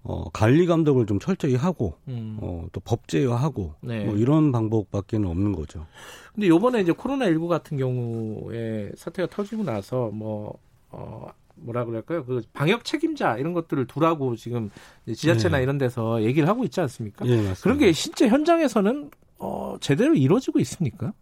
어, 0.04 0.30
관리 0.32 0.66
감독을 0.66 1.06
좀 1.06 1.20
철저히 1.20 1.56
하고 1.56 1.96
음. 2.08 2.38
어, 2.42 2.66
또 2.72 2.80
법제화하고 2.80 3.74
네. 3.82 4.06
뭐 4.06 4.16
이런 4.16 4.52
방법밖에는 4.52 5.28
없는 5.28 5.52
거죠. 5.52 5.86
근데 6.34 6.48
요번에 6.48 6.82
이제 6.82 6.92
코로나 6.92 7.26
19 7.26 7.48
같은 7.48 7.78
경우에 7.78 8.92
사태가 8.96 9.30
터지고 9.30 9.64
나서 9.64 10.10
뭐, 10.14 10.58
어, 10.92 11.28
뭐라 11.56 11.86
그럴까요? 11.86 12.24
그 12.24 12.42
방역 12.54 12.86
책임자 12.86 13.38
이런 13.38 13.54
것들을 13.54 13.86
두라고 13.88 14.36
지금 14.36 14.70
지자체나 15.08 15.58
네. 15.58 15.64
이런 15.64 15.78
데서 15.78 16.24
얘기를 16.24 16.48
하고 16.48 16.64
있지 16.64 16.80
않습니까? 16.80 17.26
예, 17.26 17.36
맞습니다. 17.36 17.62
그런 17.62 17.78
게 17.78 17.92
실제 17.92 18.28
현장에서는 18.30 19.10
어, 19.40 19.76
제대로 19.82 20.14
이루어지고 20.16 20.60
있습니까? 20.60 21.14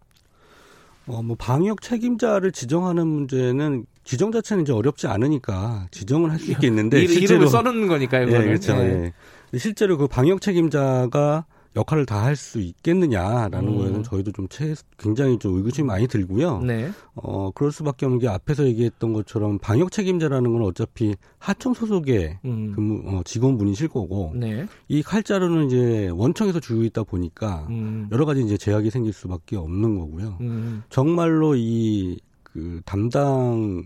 어, 1.06 1.22
뭐 1.22 1.36
방역 1.38 1.82
책임자를 1.82 2.50
지정하는 2.52 3.06
문제는 3.06 3.86
지정 4.04 4.32
자체는 4.32 4.62
이제 4.64 4.72
어렵지 4.72 5.06
않으니까 5.06 5.86
지정을 5.90 6.30
할 6.30 6.38
수 6.38 6.50
있겠는데 6.52 7.02
이, 7.04 7.08
실제로 7.08 7.46
써놓는 7.46 7.86
거니까요. 7.88 8.26
예. 8.28 8.44
그렇죠. 8.44 8.72
예. 8.76 9.12
예. 9.52 9.58
실제로 9.58 9.96
그 9.98 10.06
방역 10.08 10.40
책임자가 10.40 11.44
역할을 11.76 12.06
다 12.06 12.16
할 12.24 12.34
수 12.36 12.58
있겠느냐라는 12.60 13.68
음. 13.68 13.78
거에는 13.78 14.02
저희도 14.02 14.32
좀 14.32 14.48
채, 14.48 14.74
굉장히 14.98 15.38
좀 15.38 15.56
의구심이 15.56 15.86
많이 15.86 16.08
들고요. 16.08 16.60
네. 16.62 16.90
어, 17.14 17.50
그럴 17.52 17.70
수밖에 17.70 18.06
없는 18.06 18.18
게 18.18 18.28
앞에서 18.28 18.64
얘기했던 18.66 19.12
것처럼 19.12 19.58
방역 19.58 19.92
책임자라는 19.92 20.52
건 20.52 20.62
어차피 20.62 21.14
하청 21.38 21.74
소속의 21.74 22.38
음. 22.44 22.72
근무, 22.74 23.02
어, 23.06 23.22
직원분이실 23.24 23.88
거고 23.88 24.32
네. 24.34 24.66
이 24.88 25.02
칼자루는 25.02 25.66
이제 25.66 26.08
원청에서 26.14 26.60
주고 26.60 26.82
있다 26.84 27.04
보니까 27.04 27.66
음. 27.70 28.08
여러 28.10 28.24
가지 28.24 28.42
이제 28.42 28.56
제약이 28.56 28.90
생길 28.90 29.12
수밖에 29.12 29.56
없는 29.56 29.98
거고요. 29.98 30.38
음. 30.40 30.82
정말로 30.88 31.54
이 31.56 32.16
그 32.42 32.80
담당 32.86 33.82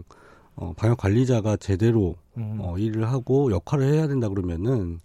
어, 0.54 0.72
방역 0.76 0.98
관리자가 0.98 1.56
제대로 1.56 2.14
음. 2.36 2.58
어, 2.60 2.78
일을 2.78 3.08
하고 3.08 3.50
역할을 3.50 3.92
해야 3.94 4.06
된다 4.06 4.28
그러면은 4.28 5.00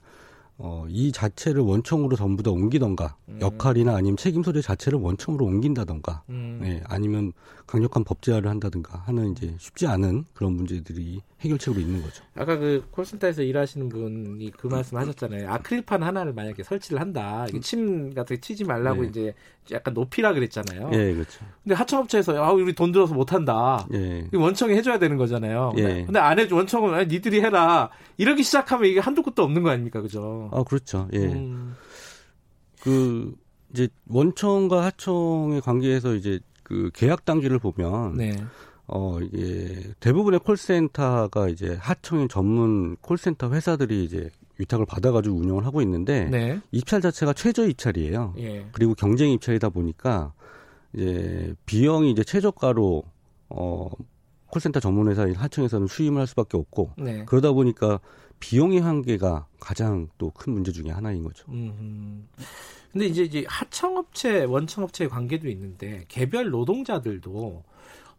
어, 0.57 0.85
이 0.87 1.11
자체를 1.11 1.61
원청으로 1.61 2.15
전부 2.15 2.41
다 2.41 2.51
옮기던가 2.51 3.17
음. 3.27 3.39
역할이나 3.41 3.95
아니면 3.95 4.15
책임 4.15 4.41
소재 4.41 4.61
자체를 4.61 4.99
원청으로 4.99 5.45
옮긴다던가 5.45 6.23
음. 6.29 6.59
네, 6.61 6.81
아니면 6.85 7.33
강력한 7.67 8.03
법제화를 8.03 8.49
한다든가 8.49 8.99
하는 8.99 9.31
이제 9.31 9.55
쉽지 9.59 9.87
않은 9.87 10.25
그런 10.33 10.53
문제들이 10.53 11.21
해결책으로 11.41 11.81
있는 11.81 12.01
거죠. 12.01 12.23
아까 12.35 12.57
그 12.57 12.85
콜센터에서 12.91 13.43
일하시는 13.43 13.89
분이 13.89 14.51
그 14.51 14.67
말씀 14.67 14.97
하셨잖아요. 14.97 15.49
아크릴판 15.51 16.01
하나를 16.01 16.33
만약에 16.33 16.63
설치를 16.63 17.01
한다. 17.01 17.45
침 17.61 18.13
같은 18.13 18.37
게 18.37 18.41
튀지 18.41 18.63
말라고 18.63 19.01
네. 19.01 19.07
이제 19.09 19.33
약간 19.71 19.93
높이라 19.93 20.33
그랬잖아요. 20.33 20.91
예, 20.93 21.13
그렇죠. 21.13 21.45
근데 21.63 21.75
하청업체에서 21.75 22.41
아 22.41 22.51
우리 22.51 22.73
돈 22.73 22.91
들어서 22.91 23.13
못 23.13 23.33
한다. 23.33 23.85
예. 23.93 24.27
이거 24.31 24.39
원청이 24.41 24.73
해줘야 24.75 24.97
되는 24.97 25.17
거잖아요. 25.17 25.73
예. 25.77 26.05
근데 26.05 26.19
안 26.19 26.39
해줘 26.39 26.55
원청은 26.55 26.93
아, 26.93 27.03
니들이 27.03 27.41
해라. 27.41 27.89
이러기 28.17 28.43
시작하면 28.43 28.89
이게 28.89 28.99
한도 28.99 29.21
끝도 29.21 29.43
없는 29.43 29.61
거 29.61 29.69
아닙니까, 29.69 30.01
그죠? 30.01 30.49
아, 30.53 30.63
그렇죠. 30.63 31.09
예. 31.13 31.19
음, 31.19 31.75
그 32.81 33.35
이제 33.73 33.89
원청과 34.07 34.85
하청의 34.85 35.61
관계에서 35.61 36.15
이제 36.15 36.39
그 36.63 36.89
계약 36.93 37.25
단계를 37.25 37.59
보면 37.59 38.15
네. 38.15 38.35
어 38.87 39.19
이게 39.19 39.93
대부분의 39.99 40.41
콜센터가 40.41 41.49
이제 41.49 41.75
하청인 41.79 42.29
전문 42.29 42.95
콜센터 43.01 43.51
회사들이 43.51 44.03
이제 44.03 44.29
위탁을 44.57 44.85
받아가지고 44.85 45.35
운영을 45.35 45.65
하고 45.65 45.81
있는데 45.81 46.25
네. 46.25 46.59
입찰 46.71 47.01
자체가 47.01 47.33
최저 47.33 47.67
입찰이에요. 47.67 48.35
예. 48.37 48.67
그리고 48.71 48.93
경쟁 48.93 49.31
입찰이다 49.31 49.69
보니까 49.69 50.33
이제 50.93 51.53
비용이 51.65 52.11
이제 52.11 52.23
최저가로 52.23 53.03
어 53.49 53.89
콜센터 54.47 54.79
전문 54.79 55.09
회사인 55.09 55.35
하청에서는 55.35 55.87
수임을 55.87 56.19
할 56.19 56.27
수밖에 56.27 56.57
없고 56.57 56.91
네. 56.97 57.25
그러다 57.25 57.51
보니까 57.51 57.99
비용의 58.39 58.81
한계가 58.81 59.47
가장 59.59 60.07
또 60.17 60.29
큰 60.29 60.53
문제 60.53 60.71
중에 60.71 60.91
하나인 60.91 61.23
거죠. 61.23 61.45
음. 61.49 62.27
근데 62.91 63.07
이제 63.07 63.23
이제 63.23 63.43
하청업체, 63.47 64.43
원청업체의 64.45 65.09
관계도 65.09 65.49
있는데 65.49 66.05
개별 66.07 66.49
노동자들도 66.49 67.63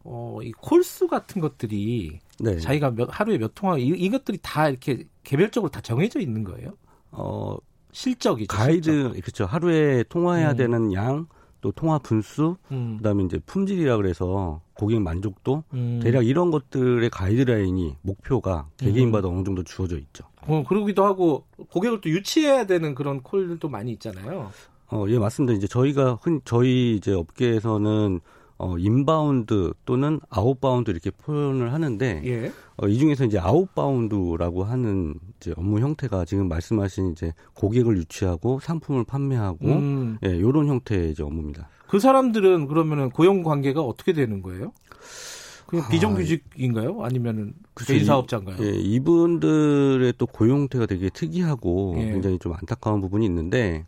어, 0.09 0.39
이 0.43 0.53
콜수 0.53 1.09
같은 1.09 1.41
것들이 1.41 2.21
네. 2.39 2.59
자기가 2.59 2.93
몇, 2.93 3.09
하루에 3.11 3.39
몇 3.39 3.55
통화 3.55 3.77
이, 3.77 3.89
이것들이 3.89 4.39
다 4.43 4.69
이렇게 4.69 5.05
개별적으로 5.25 5.71
다 5.71 5.81
정해져 5.81 6.21
있는 6.21 6.45
거예요? 6.45 6.73
어 7.11 7.57
실적이죠. 7.93 8.55
가이드 8.55 8.91
실적. 8.91 9.21
그렇죠. 9.21 9.47
하루에 9.47 10.05
통화해야 10.09 10.53
음. 10.53 10.57
되는 10.57 10.93
양, 10.93 11.27
또 11.61 11.73
통화 11.73 11.99
분수, 11.99 12.57
음, 12.71 12.99
그다음에 12.99 13.25
이제 13.25 13.39
품질이라 13.47 13.97
그래서 13.97 14.61
고객 14.75 15.01
만족도 15.01 15.65
음. 15.73 16.01
대략 16.03 16.27
이런 16.27 16.51
것들의 16.51 17.09
가이드라인이 17.11 17.97
목표가 18.03 18.69
개개인마다 18.77 19.29
어느 19.29 19.43
정도 19.43 19.65
주어져 19.65 19.99
있죠. 19.99 20.25
어, 20.43 20.63
그러기도 20.69 21.05
하고 21.05 21.45
고객을 21.71 22.01
또 22.03 22.11
유치해야 22.11 22.67
되는 22.67 22.95
그런 22.95 23.23
콜들도 23.23 23.69
많이 23.69 23.93
있잖아요. 23.93 24.53
어, 24.89 25.07
예, 25.09 25.19
맞습니다. 25.19 25.55
이제 25.55 25.67
저희가 25.67 26.19
흔 26.23 26.41
저희 26.45 26.97
이제 26.97 27.13
업계에서는 27.13 28.21
어, 28.59 28.79
inbound 28.79 29.73
또는 29.85 30.21
outbound 30.31 30.91
이렇게 30.91 31.11
표현을 31.11 31.73
하는데 31.73 32.23
예. 32.25 32.53
어, 32.77 32.89
이 32.89 32.99
중에서 32.99 33.25
이제 33.25 33.39
outbound라고 33.39 34.65
하는 34.65 35.15
이제 35.37 35.53
업무 35.57 35.81
형태가 35.81 36.25
지금 36.25 36.49
말씀하신 36.49 37.13
이제 37.13 37.33
고객을 37.55 37.97
유치하고 37.99 38.61
상품을 38.61 39.05
판매하고 39.05 39.67
음, 39.67 40.19
예, 40.25 40.41
요런 40.41 40.69
형태의 40.69 41.11
이제 41.11 41.23
업무입니다. 41.23 41.69
그 41.87 41.99
사람들은 41.99 42.67
그러면은 42.67 43.11
고용 43.11 43.43
관계가 43.43 43.83
어떻게 43.83 44.13
되는 44.13 44.43
거예요? 44.43 44.73
그 45.67 45.83
비정규직인가요? 45.89 47.03
아니면은 47.03 47.55
개인 47.87 48.05
사업자인가요? 48.05 48.57
예, 48.61 48.71
이분들의 48.71 50.15
또 50.17 50.27
고용 50.27 50.61
형태가 50.61 50.87
되게 50.87 51.11
특이하고 51.11 51.97
예. 51.99 52.11
굉장히 52.11 52.39
좀 52.39 52.53
안타까운 52.53 53.01
부분이 53.01 53.27
있는데 53.27 53.85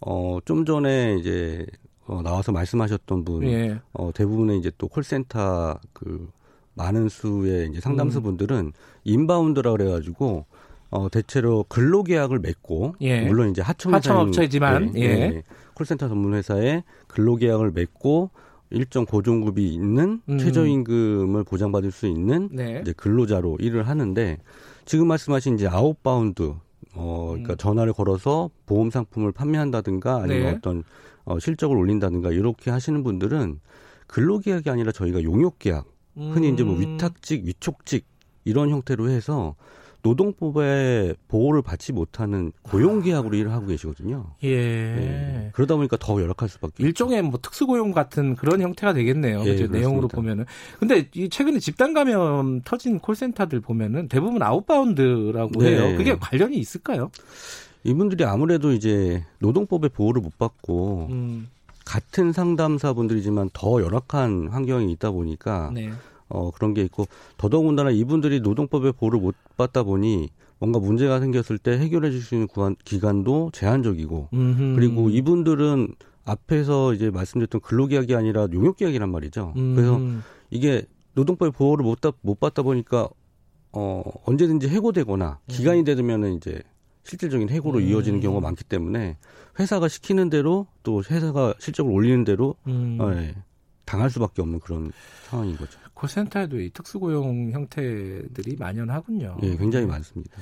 어, 0.00 0.38
좀 0.44 0.66
전에 0.66 1.16
이제 1.18 1.64
어, 2.06 2.20
나와서 2.22 2.52
말씀하셨던 2.52 3.24
분 3.24 3.44
예. 3.44 3.80
어, 3.92 4.10
대부분의 4.12 4.58
이제 4.58 4.70
또 4.78 4.88
콜센터 4.88 5.78
그 5.92 6.30
많은 6.74 7.08
수의 7.08 7.68
이제 7.70 7.80
상담소 7.80 8.20
음. 8.20 8.22
분들은 8.22 8.72
인바운드라 9.04 9.72
그래가지고 9.72 10.44
어, 10.90 11.08
대체로 11.08 11.64
근로계약을 11.68 12.38
맺고 12.38 12.96
예. 13.00 13.22
물론 13.22 13.50
이제 13.50 13.62
하청 13.62 13.94
하청업체지만, 13.94 14.96
예. 14.96 15.42
콜센터 15.74 16.08
전문 16.08 16.34
회사에 16.34 16.84
근로계약을 17.08 17.72
맺고 17.72 18.30
일정 18.70 19.04
고정급이 19.04 19.72
있는 19.72 20.20
음. 20.28 20.38
최저임금을 20.38 21.44
보장받을 21.44 21.90
수 21.90 22.06
있는 22.06 22.48
네. 22.52 22.80
이제 22.82 22.92
근로자로 22.92 23.58
일을 23.60 23.88
하는데 23.88 24.38
지금 24.84 25.06
말씀하신 25.08 25.54
이제 25.54 25.68
outbound 25.68 26.54
어 26.94 27.26
그러니까 27.30 27.54
음. 27.54 27.56
전화를 27.56 27.92
걸어서 27.92 28.50
보험 28.66 28.90
상품을 28.90 29.32
판매한다든가 29.32 30.16
아니면 30.16 30.42
네. 30.42 30.50
어떤 30.50 30.84
어 31.24 31.38
실적을 31.38 31.76
올린다든가 31.76 32.32
이렇게 32.32 32.70
하시는 32.70 33.02
분들은 33.02 33.60
근로계약이 34.06 34.68
아니라 34.70 34.92
저희가 34.92 35.22
용역계약 35.22 35.86
흔히 36.16 36.50
이제 36.50 36.62
뭐 36.62 36.76
음. 36.76 36.80
위탁직, 36.80 37.44
위촉직 37.44 38.06
이런 38.44 38.70
형태로 38.70 39.08
해서 39.08 39.56
노동법의 40.02 41.16
보호를 41.28 41.62
받지 41.62 41.92
못하는 41.92 42.52
고용계약으로 42.62 43.34
일을 43.36 43.52
하고 43.52 43.66
계시거든요. 43.66 44.26
예. 44.44 44.50
예. 44.50 45.50
그러다 45.54 45.76
보니까 45.76 45.96
더 45.98 46.20
열악할 46.20 46.48
수밖에. 46.50 46.84
일종의 46.84 47.22
뭐 47.22 47.40
특수고용 47.40 47.92
같은 47.92 48.36
그런 48.36 48.60
형태가 48.60 48.92
되겠네요. 48.92 49.42
예, 49.46 49.56
그죠? 49.56 49.66
내용으로. 49.66 50.08
보면은. 50.08 50.44
근데 50.78 51.08
이 51.14 51.30
최근에 51.30 51.58
집단 51.58 51.94
감염 51.94 52.60
터진 52.60 52.98
콜센터들 52.98 53.60
보면은 53.60 54.08
대부분 54.08 54.42
outbound라고 54.42 55.62
네. 55.62 55.70
해요. 55.70 55.96
그게 55.96 56.16
관련이 56.16 56.58
있을까요? 56.58 57.10
이분들이 57.84 58.24
아무래도 58.24 58.72
이제 58.72 59.24
노동법의 59.40 59.90
보호를 59.90 60.22
못 60.22 60.36
받고 60.38 61.08
음, 61.10 61.48
같은 61.84 62.32
상담사분들이지만 62.32 63.50
더 63.52 63.82
열악한 63.82 64.48
환경이 64.48 64.90
있다 64.92 65.10
보니까 65.10 65.70
네. 65.74 65.90
어 66.28 66.50
그런 66.50 66.72
게 66.72 66.82
있고 66.82 67.06
더더군다나 67.36 67.90
이분들이 67.90 68.40
노동법의 68.40 68.92
보호를 68.92 69.20
못 69.20 69.34
받다 69.58 69.82
보니 69.82 70.30
뭔가 70.58 70.78
문제가 70.78 71.20
생겼을 71.20 71.58
때 71.58 71.72
해결해 71.78 72.10
줄 72.10 72.22
수 72.22 72.34
있는 72.34 72.46
구간, 72.48 72.74
기간도 72.84 73.50
제한적이고 73.52 74.28
음흠. 74.32 74.72
그리고 74.76 75.10
이분들은 75.10 75.94
앞에서 76.24 76.94
이제 76.94 77.10
말씀드렸던 77.10 77.60
근로계약이 77.60 78.14
아니라 78.14 78.48
용역계약이란 78.50 79.10
말이죠. 79.10 79.52
음, 79.56 79.74
그래서 79.74 80.00
이게 80.50 80.86
노동법의 81.12 81.52
보호를 81.52 81.84
못, 81.84 82.00
받- 82.00 82.14
못 82.22 82.40
받다 82.40 82.62
보니까 82.62 83.08
어 83.72 84.02
언제든지 84.24 84.68
해고되거나 84.68 85.40
기간이 85.48 85.84
되면은 85.84 86.34
이제 86.36 86.62
실질적인 87.04 87.48
해고로 87.50 87.78
음. 87.78 87.84
이어지는 87.88 88.20
경우가 88.20 88.40
많기 88.40 88.64
때문에 88.64 89.16
회사가 89.58 89.88
시키는 89.88 90.30
대로 90.30 90.66
또 90.82 91.02
회사가 91.08 91.54
실적을 91.58 91.92
올리는 91.92 92.24
대로 92.24 92.56
음. 92.66 92.98
어, 93.00 93.12
예, 93.14 93.34
당할 93.84 94.10
수밖에 94.10 94.42
없는 94.42 94.60
그런 94.60 94.90
상황인 95.28 95.56
거죠. 95.56 95.78
콜센터에도 95.94 96.60
이 96.60 96.70
특수고용 96.70 97.52
형태들이 97.52 98.56
만연하군요. 98.58 99.36
예, 99.42 99.56
굉장히 99.56 99.86
많습니다. 99.86 100.32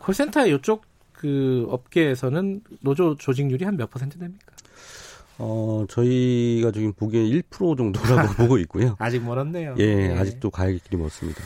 콜센터 0.00 0.46
이쪽 0.48 0.82
그 1.12 1.66
업계에서는 1.70 2.62
노조 2.80 3.14
조직률이 3.16 3.64
한 3.64 3.76
몇 3.76 3.88
퍼센트 3.90 4.18
됩니까? 4.18 4.46
어, 5.38 5.84
저희가 5.88 6.72
지금 6.72 6.92
보기에 6.94 7.22
1% 7.22 7.76
정도라고 7.76 8.34
보고 8.42 8.58
있고요. 8.58 8.96
아직 8.98 9.22
멀었네요. 9.22 9.74
예, 9.78 10.08
네. 10.08 10.18
아직도 10.18 10.50
가야 10.50 10.68
할 10.68 10.78
길이 10.78 10.96
멀습니다. 10.96 11.42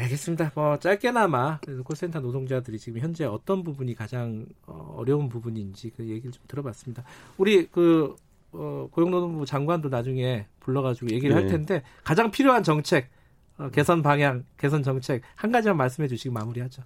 알겠습니다. 0.00 0.52
뭐 0.54 0.78
짧게나마 0.78 1.60
콜센터 1.84 2.20
노동자들이 2.20 2.78
지금 2.78 3.00
현재 3.00 3.24
어떤 3.24 3.62
부분이 3.62 3.94
가장 3.94 4.46
어, 4.66 4.94
어려운 4.96 5.28
부분인지 5.28 5.92
그 5.96 6.04
얘기를 6.08 6.32
좀 6.32 6.42
들어봤습니다. 6.48 7.04
우리 7.36 7.66
그 7.66 8.16
어, 8.52 8.88
고용노동부 8.90 9.46
장관도 9.46 9.90
나중에 9.90 10.46
불러가지고 10.60 11.10
얘기를 11.10 11.36
할 11.36 11.44
네. 11.44 11.48
텐데 11.48 11.82
가장 12.02 12.30
필요한 12.30 12.62
정책 12.62 13.10
어, 13.58 13.68
개선 13.70 14.02
방향, 14.02 14.44
개선 14.56 14.82
정책 14.82 15.22
한 15.34 15.52
가지만 15.52 15.76
말씀해 15.76 16.08
주시고 16.08 16.32
마무리하죠. 16.32 16.82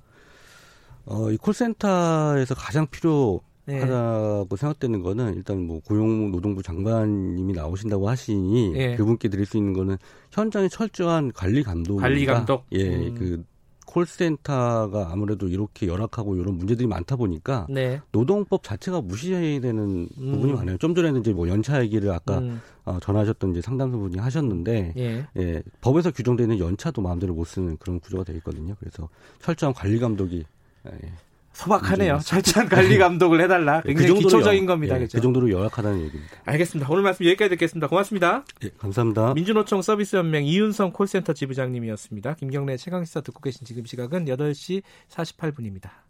어, 1.07 1.31
이 1.31 1.37
콜센터에서 1.37 2.55
가장 2.55 2.87
필요 2.87 3.41
하다고 3.67 4.49
네. 4.51 4.57
생각되는 4.57 5.03
거는 5.03 5.35
일단 5.37 5.67
뭐 5.67 5.81
고용노동부 5.81 6.63
장관님이 6.63 7.55
나오신다고 7.55 8.09
하시니 8.09 8.75
예. 8.77 8.97
그분께 8.97 9.29
드릴 9.29 9.47
수 9.47 9.57
있는 9.57 9.73
거는 9.73 9.97
현장의 10.33 10.69
철저한 10.69 11.33
관리 11.33 11.63
감독. 11.63 11.97
관리 11.97 12.27
감독? 12.27 12.67
예, 12.73 13.09
음. 13.09 13.15
그 13.15 13.45
콜센터가 13.87 15.09
아무래도 15.13 15.47
이렇게 15.47 15.87
열악하고 15.87 16.37
이런 16.37 16.57
문제들이 16.57 16.87
많다 16.89 17.17
보니까 17.17 17.67
네. 17.71 18.01
노동법 18.11 18.65
자체가 18.65 19.01
무시되는 19.01 20.09
음. 20.19 20.33
부분이 20.33 20.53
많아요. 20.53 20.77
좀 20.79 20.95
전에는 20.95 21.21
이제 21.21 21.33
뭐 21.33 21.49
연차 21.49 21.81
얘기를 21.81 22.11
아까 22.11 22.39
음, 22.39 22.61
어, 22.85 22.99
전화하셨던 23.01 23.53
이제 23.53 23.61
상담소분이 23.61 24.19
하셨는데 24.19 24.95
예. 24.97 25.27
예, 25.37 25.63
법에서 25.81 26.11
규정되는 26.11 26.59
연차도 26.59 27.03
마음대로 27.03 27.35
못 27.35 27.45
쓰는 27.45 27.77
그런 27.79 28.01
구조가 28.01 28.25
되어 28.25 28.37
있거든요. 28.37 28.75
그래서 28.81 29.09
철저한 29.41 29.75
관리 29.75 29.99
감독이 29.99 30.45
예, 30.87 31.13
소박하네요. 31.55 32.15
문제가 32.15 32.19
철저한 32.43 32.69
관리 32.69 32.99
감독을 32.99 33.41
해달라. 33.41 33.81
굉장히 33.83 34.09
정도로 34.09 34.29
기초적인 34.29 34.61
열- 34.61 34.67
겁니다. 34.67 34.97
예, 34.97 35.01
그죠? 35.01 35.19
그 35.19 35.23
정도로 35.23 35.51
열악하다는 35.51 36.01
얘기입니다. 36.05 36.37
알겠습니다. 36.45 36.91
오늘 36.93 37.03
말씀 37.03 37.25
여기까지 37.25 37.49
듣겠습니다. 37.51 37.87
고맙습니다. 37.89 38.45
예, 38.65 38.71
감사합니다. 38.77 39.35
민주노총 39.35 39.81
서비스연맹 39.81 40.45
이윤성 40.45 40.93
콜센터 40.93 41.33
지부장님이었습니다. 41.33 42.35
김경래 42.35 42.77
최강시사 42.77 43.23
듣고 43.23 43.41
계신 43.41 43.65
지금 43.65 43.85
시각은 43.87 44.27
8시 44.27 44.83
48분입니다. 45.11 46.04